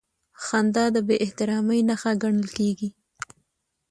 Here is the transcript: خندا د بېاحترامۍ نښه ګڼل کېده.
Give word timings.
خندا 0.43 0.85
د 0.95 0.97
بېاحترامۍ 1.07 1.79
نښه 1.89 2.11
ګڼل 2.21 2.47
کېده. 2.57 2.89